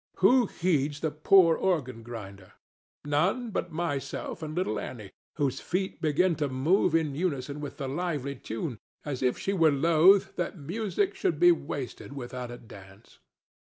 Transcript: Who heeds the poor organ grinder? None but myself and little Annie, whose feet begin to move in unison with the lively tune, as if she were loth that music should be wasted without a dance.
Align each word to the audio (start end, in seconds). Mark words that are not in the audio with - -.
Who 0.15 0.47
heeds 0.47 1.01
the 1.01 1.11
poor 1.11 1.55
organ 1.55 2.01
grinder? 2.01 2.53
None 3.05 3.51
but 3.51 3.71
myself 3.71 4.41
and 4.41 4.55
little 4.55 4.79
Annie, 4.79 5.11
whose 5.35 5.59
feet 5.59 6.01
begin 6.01 6.33
to 6.37 6.49
move 6.49 6.95
in 6.95 7.13
unison 7.13 7.61
with 7.61 7.77
the 7.77 7.87
lively 7.87 8.33
tune, 8.35 8.79
as 9.05 9.21
if 9.21 9.37
she 9.37 9.53
were 9.53 9.69
loth 9.69 10.35
that 10.37 10.57
music 10.57 11.13
should 11.13 11.37
be 11.39 11.51
wasted 11.51 12.13
without 12.13 12.49
a 12.49 12.57
dance. 12.57 13.19